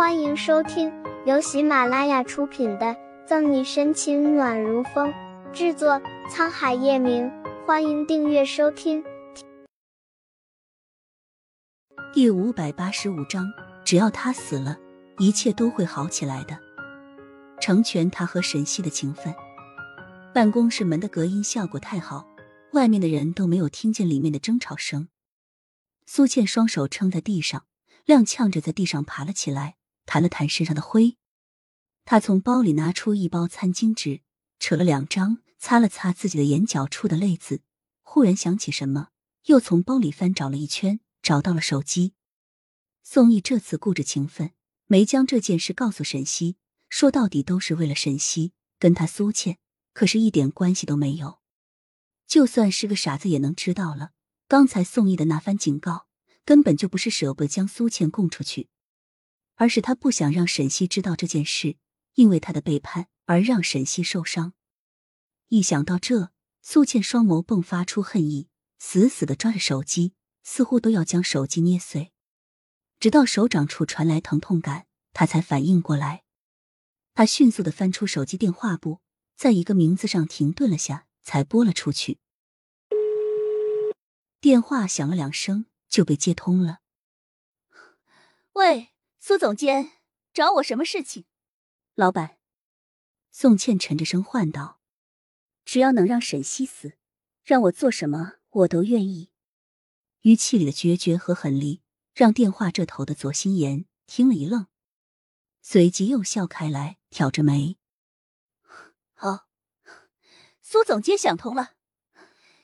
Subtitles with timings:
[0.00, 0.90] 欢迎收听
[1.26, 2.86] 由喜马拉雅出品的
[3.26, 5.12] 《赠你深情暖如风》，
[5.52, 7.30] 制作沧海夜明。
[7.66, 9.04] 欢迎订阅收听。
[12.14, 13.46] 第五百八十五章，
[13.84, 14.78] 只要他死了，
[15.18, 16.58] 一切都会好起来的。
[17.60, 19.34] 成全他和沈西的情分。
[20.32, 22.26] 办公室门的隔音效果太好，
[22.72, 25.08] 外面的人都没有听见里面的争吵声。
[26.06, 27.66] 苏倩双手撑在地上，
[28.06, 29.76] 踉跄着在地上爬了起来，
[30.10, 31.16] 弹了弹身上的灰。
[32.04, 34.22] 他从包里拿出一包餐巾纸，
[34.58, 37.62] 扯了两张，擦了擦自己的眼角处的泪渍。
[38.02, 39.10] 忽然想起什么，
[39.44, 42.14] 又从包里翻找了一圈，找到了手机。
[43.04, 44.50] 宋毅这次顾着情分，
[44.86, 46.56] 没将这件事告诉沈西。
[46.88, 49.58] 说到底都是为了沈西，跟他苏倩
[49.92, 51.38] 可是一点关系都没有。
[52.26, 54.10] 就算是个傻子也能知道了。
[54.48, 56.08] 刚才宋毅的那番警告，
[56.44, 58.68] 根本就不是舍不得将苏倩供出去，
[59.60, 61.76] 而是他不想让沈西知道这件事，
[62.14, 64.54] 因为他的背叛而让沈西受伤。
[65.48, 72.10] 一想到这，苏倩双眸迸发出恨意，死死的抓着手机，似乎都要将手机捏碎。
[72.98, 76.24] 直到手掌处传来疼痛感，他才反应过来。
[77.12, 79.02] 他迅速的翻出手机电话簿，
[79.36, 82.18] 在一个名字上停顿了下，才拨了出去。
[84.40, 86.78] 电话响了两声，就被接通了。
[88.54, 88.88] 喂，
[89.22, 89.92] 苏总监，
[90.32, 91.26] 找我什么事情？
[91.94, 92.38] 老板，
[93.30, 94.80] 宋倩沉着声唤道
[95.66, 96.96] ：“只要能让沈西死，
[97.44, 99.30] 让我做什么我都愿意。”
[100.22, 101.82] 语气里的决绝和狠厉，
[102.14, 104.68] 让电话这头的左心言听了一愣，
[105.60, 107.76] 随即又笑开来，挑着眉
[109.12, 109.48] ：“好，
[110.62, 111.74] 苏总监想通了，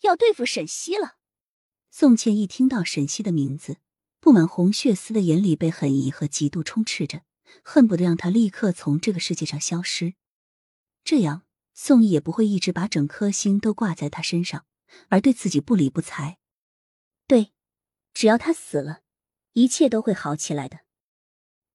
[0.00, 1.18] 要对付沈西了。”
[1.92, 3.76] 宋倩一听到沈西的名字，
[4.28, 7.22] 布满红血丝的眼里被恨意和嫉妒充斥着，
[7.64, 10.16] 恨不得让他立刻从这个世界上消失。
[11.02, 14.66] 这样，宋毅也不会一直把整颗心都挂在他身上，
[15.08, 16.38] 而对自己不理不睬。
[17.26, 17.54] 对，
[18.12, 19.00] 只要他死了，
[19.54, 20.80] 一切都会好起来的。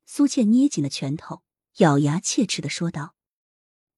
[0.05, 1.41] 苏倩捏紧了拳头，
[1.77, 3.15] 咬牙切齿的说道。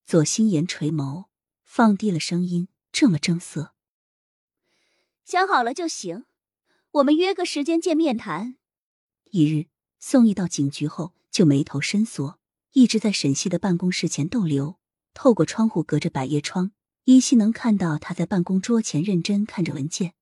[0.06, 1.26] 左心言垂眸，
[1.66, 3.76] 放低了声音，正了正色。
[5.26, 6.24] 想好了就行，
[6.96, 8.56] 我们约个时间见面谈。
[9.32, 9.68] 一日，
[10.00, 12.40] 宋毅到警局后就眉头深锁，
[12.72, 14.80] 一直在沈西的办公室前逗留。
[15.14, 16.72] 透过窗户，隔着百叶窗，
[17.04, 20.14] 依稀能看到他在办公桌前认真看着文件。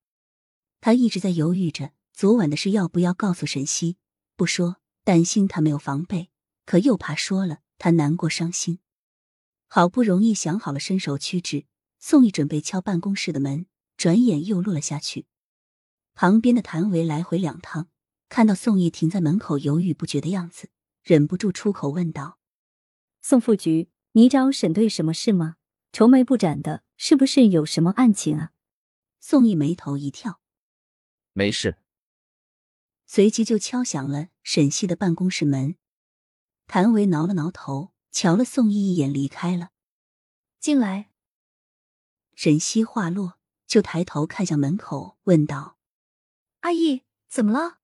[0.81, 3.97] 他一直在犹豫着昨晚的事要不要告诉沈西。
[4.35, 6.29] 不说，担心他没有防备；
[6.65, 8.79] 可又怕说了他难过伤心。
[9.67, 11.65] 好不容易想好了，伸手屈指，
[11.99, 13.67] 宋毅准备敲办公室的门。
[13.95, 15.27] 转眼又落了下去。
[16.15, 17.89] 旁边的谭维来回两趟，
[18.29, 20.69] 看到宋毅停在门口犹豫不决的样子，
[21.01, 22.37] 忍不住出口问道
[23.21, 25.57] ：“宋副局，你找沈队什么事吗？
[25.91, 28.51] 愁眉不展的，是不是有什么案情啊？”
[29.19, 30.39] 宋毅眉头一跳
[31.33, 31.77] ：“没事。”
[33.05, 35.75] 随即就敲响了沈西的办公室门。
[36.67, 39.69] 谭维挠了挠头，瞧了宋毅一眼，离开了。
[40.59, 41.11] 进来。
[42.35, 43.39] 沈西话落。
[43.65, 45.79] 就抬头看向门口，问道
[46.63, 47.79] ：“阿姨，怎么了？”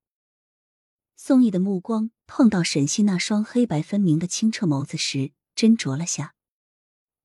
[1.18, 6.34] 宋毅的目光碰到沈西那双黑白分明的清澈眸子时，斟酌了下。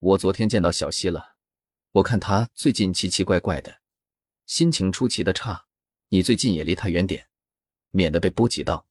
[0.01, 1.37] 我昨天见到小西了，
[1.93, 3.81] 我看她最近奇奇怪怪的，
[4.47, 5.67] 心情出奇的差。
[6.09, 7.29] 你最近也离她远点，
[7.91, 8.89] 免得被波及到。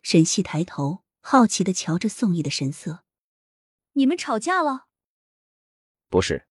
[0.00, 3.04] 沈西抬头，好奇的瞧着宋毅的神色
[3.92, 4.86] ：“你们吵架了
[6.08, 6.46] ？”“不是，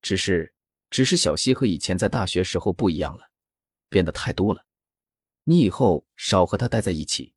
[0.00, 0.54] 只是……”
[0.90, 3.29] 只是小西和以前在大学时候不一样了，
[3.90, 4.64] 变得太多了。
[5.44, 7.34] 你以后少和他待在一起。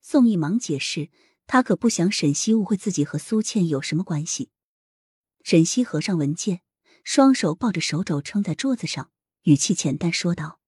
[0.00, 1.10] 宋毅忙解释，
[1.46, 4.48] 他可不想沈西误会自己和苏倩有什么关系。
[5.42, 6.62] 沈西合上文件，
[7.02, 9.10] 双手抱着手肘撑在桌子上，
[9.42, 10.60] 语气浅淡说道：“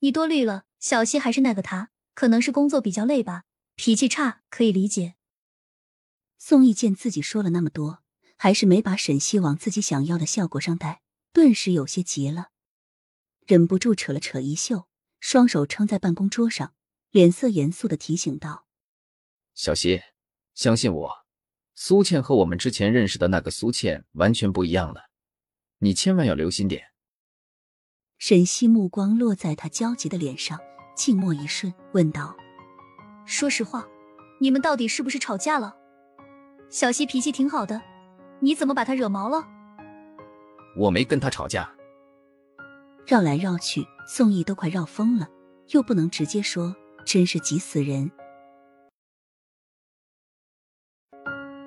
[0.00, 5.14] 你多虑了，小西还是那个他，可能是工作比较累吧，脾气差，可以理解。”
[6.36, 8.02] 宋毅见自己说了那么多。
[8.38, 11.00] 还是没把沈西往自己想要的效果上带，
[11.32, 12.50] 顿时有些急了，
[13.46, 14.88] 忍不住扯了扯衣袖，
[15.20, 16.74] 双手撑在办公桌上，
[17.10, 18.66] 脸色严肃的提醒道
[19.54, 20.02] ：“小溪，
[20.54, 21.10] 相信我，
[21.74, 25.10] 苏倩和我们之前认识的那个苏倩完全不一样了，
[25.78, 26.88] 你千万要留心点。”
[28.18, 30.58] 沈西目光落在他焦急的脸上，
[30.96, 32.36] 静默一瞬，问道
[33.26, 33.86] ：“说实话，
[34.40, 35.76] 你们到底是不是吵架了？
[36.70, 37.80] 小西脾气挺好的。”
[38.40, 39.42] 你怎么把他惹毛了？
[40.76, 41.75] 我没跟他吵架。
[43.06, 45.28] 绕来绕去宋轶都快绕疯了
[45.68, 46.74] 又不能直接说
[47.04, 48.10] 真是急死人。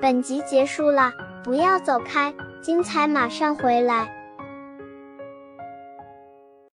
[0.01, 1.11] 本集结束了
[1.43, 4.18] 不要走开精彩马上回来。